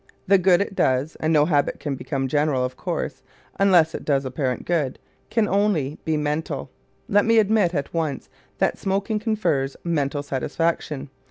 [0.25, 3.21] The good it does and no habit can become general, of course,
[3.59, 4.97] unless it does apparent good
[5.29, 6.71] can only be mental.
[7.07, 8.27] Let me admit at once
[8.57, 11.11] that smoking confers mental satisfaction.